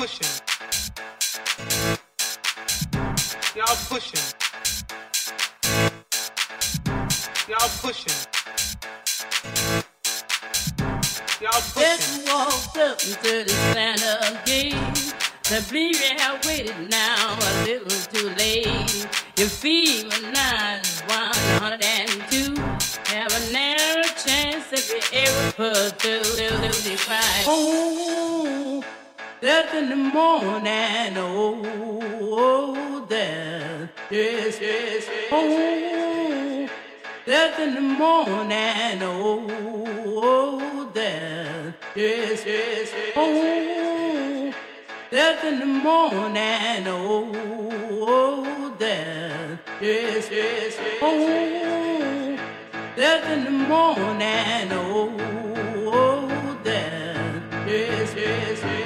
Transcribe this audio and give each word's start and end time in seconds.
pushing. 0.00 0.26
Y'all 3.54 3.76
pushing. 3.90 4.24
Y'all 7.46 7.68
pushing. 7.82 8.18
Y'all 11.42 11.60
pushing. 11.74 11.82
Just 11.82 12.32
walked 12.32 12.78
up 12.78 12.98
into 13.02 13.44
the 13.44 13.52
Santa 13.74 14.40
gate. 14.46 14.74
The 15.50 15.60
you 15.74 16.16
have 16.16 16.46
waited 16.46 16.90
now 16.90 17.36
a 17.38 17.64
little 17.66 17.88
too 18.10 18.30
late. 18.38 19.06
Your 19.36 19.48
female 19.48 20.32
nine 20.32 20.59
that's 29.70 29.82
in 29.82 29.88
the 29.90 29.96
morning. 29.96 31.16
Oh, 31.16 31.62
oh, 32.22 33.06
there. 33.08 33.90
Yes, 34.10 34.60
yes, 34.60 35.06
yes. 35.08 35.28
Oh, 35.30 36.68
that's 37.26 37.58
in 37.60 37.74
the 37.74 37.80
morning. 37.80 39.02
Oh, 39.02 39.46
oh, 40.22 40.90
there. 40.92 41.74
Yes, 41.94 42.44
yes, 42.46 42.92
yes. 42.92 43.12
Oh, 43.16 44.52
that's 45.10 45.44
in 45.44 45.58
the 45.60 45.66
morning. 45.66 46.86
Oh, 46.86 47.32
oh, 48.08 48.74
there. 48.78 49.60
Yes, 49.80 50.28
yes, 50.30 50.76
yes. 50.78 50.98
Oh, 51.02 52.36
that's 52.96 53.26
in 53.28 53.44
the 53.44 53.50
morning. 53.50 54.72
Oh, 54.72 55.16
oh, 55.92 56.30
yes, 56.64 58.14
yes, 58.14 58.14
yes, 58.16 58.62
yes, 58.62 58.79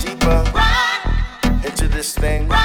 deeper 0.00 0.44
Run. 0.54 1.64
into 1.64 1.88
this 1.88 2.14
thing. 2.14 2.48
Run. 2.48 2.60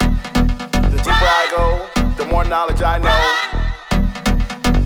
The 0.00 0.98
deeper 0.98 1.10
Run. 1.10 1.38
I 1.40 1.46
go, 1.56 2.14
the 2.16 2.26
more 2.30 2.44
knowledge 2.44 2.82
I 2.82 2.98
know. 2.98 3.20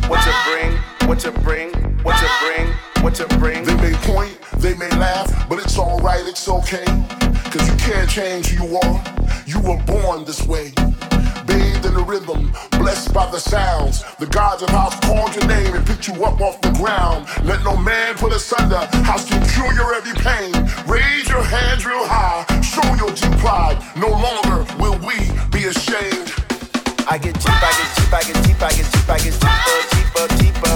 What 0.09 0.23
to 0.23 0.33
bring, 0.47 1.09
what 1.09 1.19
to 1.21 1.33
bring, 1.41 1.73
what 2.03 2.17
to 2.19 2.29
bring, 2.41 2.67
what 3.03 3.15
to 3.15 3.27
bring. 3.39 3.65
They 3.65 3.77
may 3.77 3.95
point, 4.03 4.39
they 4.59 4.75
may 4.75 4.91
laugh, 4.91 5.49
but 5.49 5.59
it's 5.59 5.79
alright, 5.79 6.27
it's 6.27 6.49
okay. 6.49 6.85
Cause 7.51 7.69
you 7.69 7.77
can't 7.77 8.09
change 8.09 8.49
who 8.49 8.67
you 8.67 8.77
are. 8.77 9.05
You 9.47 9.61
were 9.61 9.83
born 9.85 10.25
this 10.25 10.47
way 10.47 10.73
rhythm, 12.05 12.53
blessed 12.73 13.13
by 13.13 13.31
the 13.31 13.39
sounds. 13.39 14.05
The 14.19 14.27
gods 14.27 14.63
of 14.63 14.71
house 14.71 14.99
called 15.01 15.35
your 15.35 15.47
name 15.47 15.75
and 15.75 15.87
picked 15.87 16.09
you 16.09 16.15
up 16.25 16.41
off 16.41 16.61
the 16.61 16.71
ground. 16.73 17.27
Let 17.45 17.63
no 17.65 17.77
man 17.77 18.15
put 18.15 18.33
asunder. 18.33 18.85
House 19.05 19.29
can 19.29 19.43
cure 19.49 19.73
your 19.75 19.95
every 19.95 20.15
pain. 20.15 20.53
Raise 20.87 21.29
your 21.29 21.43
hands 21.43 21.87
real 21.87 22.07
high. 22.07 22.45
Show 22.61 22.87
your 22.95 23.15
deep 23.15 23.39
pride. 23.39 23.79
No 23.97 24.09
longer 24.09 24.67
will 24.79 24.99
we 25.07 25.17
be 25.51 25.67
ashamed. 25.67 26.33
I 27.09 27.19
get 27.19 27.35
deep, 27.35 27.51
I 27.51 27.73
get 27.79 27.91
deep, 27.97 28.13
I 28.13 28.23
get 28.23 28.45
deep, 28.45 28.63
I 28.63 28.71
get 28.71 28.87
deep, 28.93 29.09
I 29.11 29.19
get 29.19 29.35
cheaper, 29.35 30.29
cheaper, 30.37 30.61
cheaper. 30.63 30.72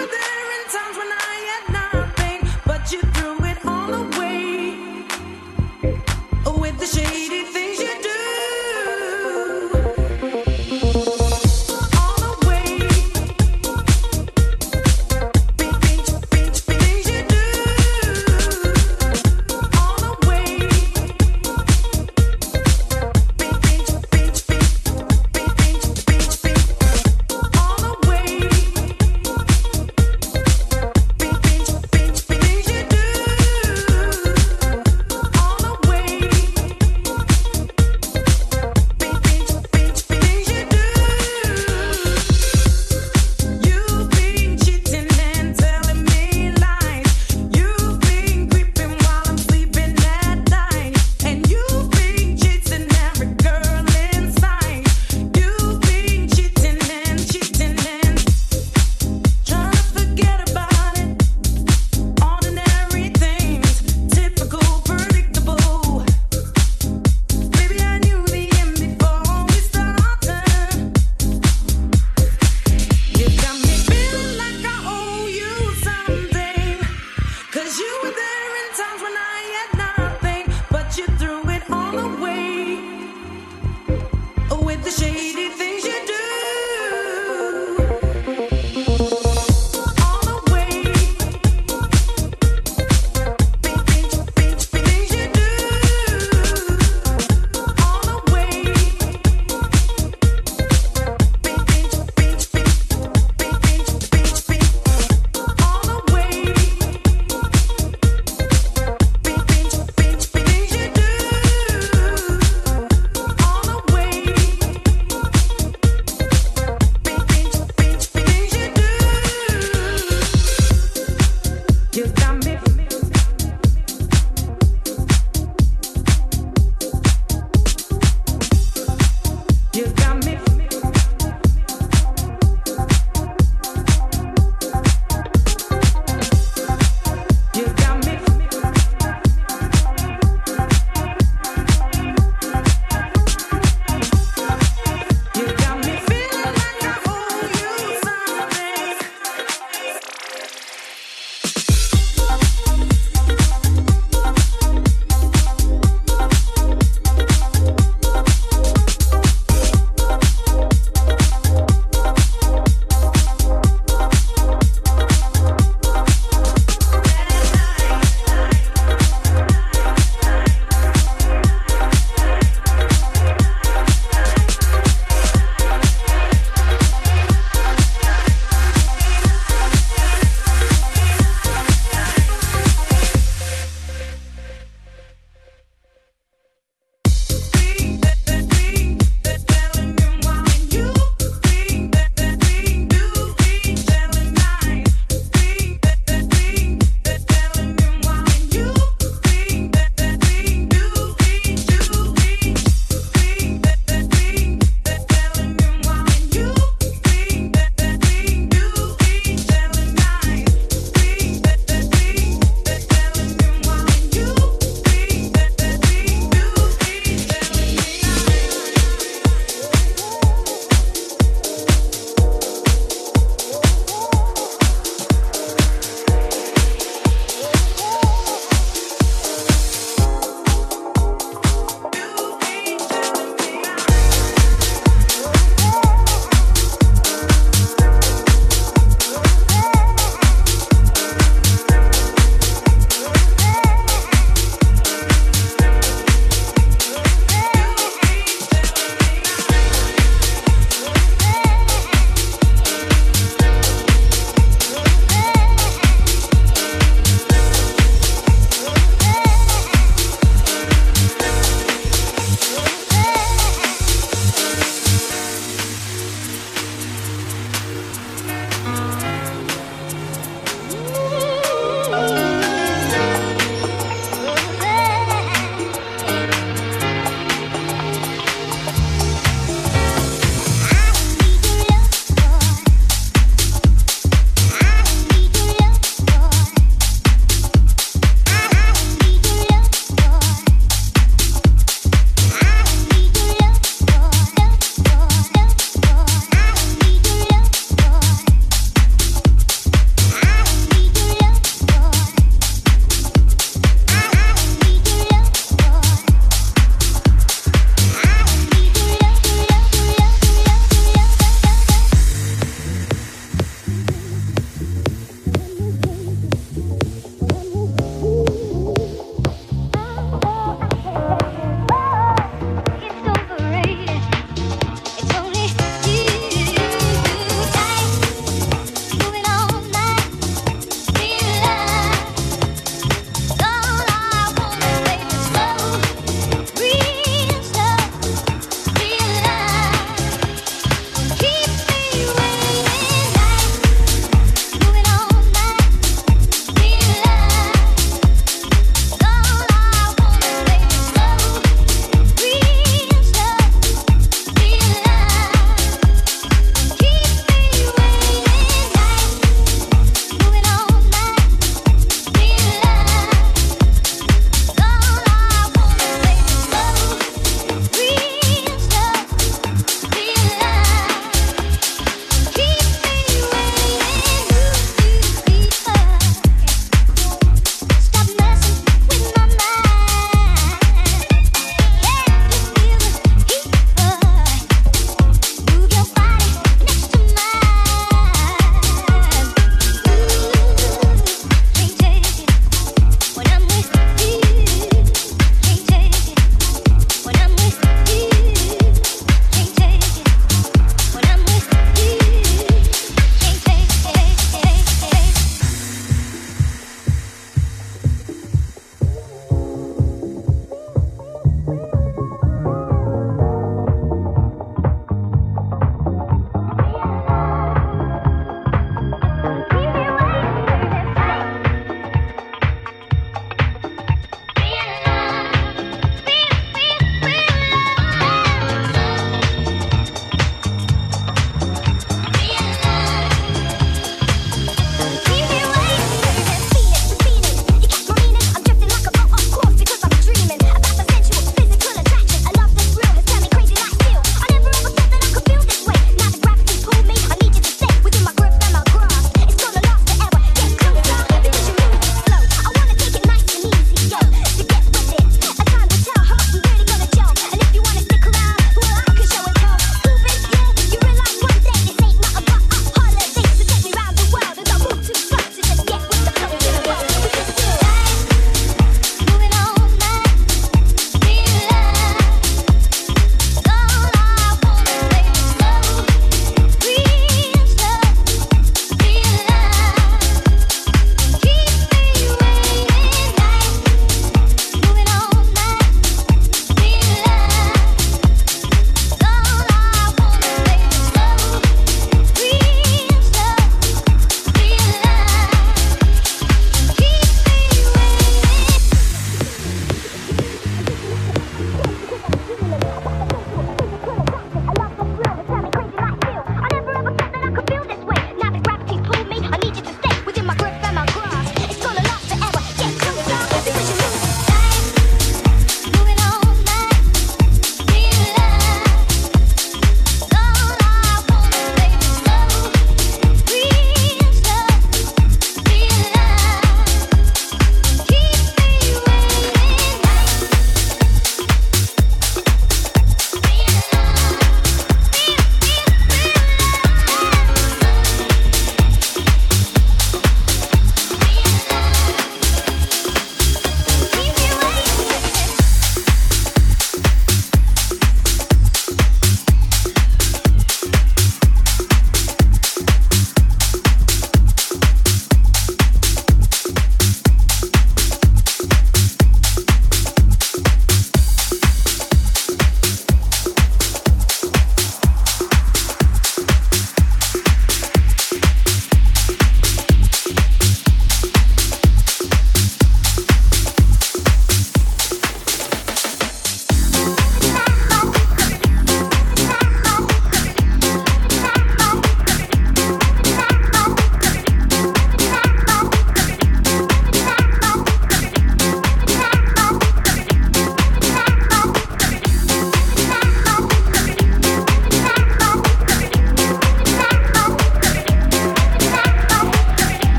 were 0.00 0.06
there 0.06 0.48
in 0.56 0.62
times 0.72 0.96
when 0.96 1.12
I 1.12 1.36
had. 1.50 1.72
Not 1.72 1.79